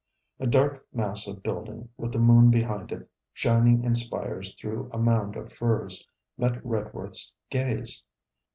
A 0.39 0.47
dark 0.47 0.83
mass 0.91 1.27
of 1.27 1.43
building, 1.43 1.89
with 1.95 2.11
the 2.11 2.17
moon 2.19 2.49
behind 2.49 2.91
it, 2.91 3.07
shining 3.33 3.83
in 3.83 3.93
spires 3.93 4.51
through 4.59 4.89
a 4.91 4.97
mound 4.97 5.35
of 5.35 5.53
firs, 5.53 6.09
met 6.39 6.53
Redworth's 6.65 7.31
gaze. 7.51 8.03